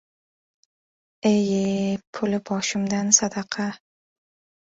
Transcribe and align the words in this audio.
—E-ye, 1.31 1.59
puli 2.15 2.39
boshimdan 2.49 3.13
sadaqa! 3.19 3.69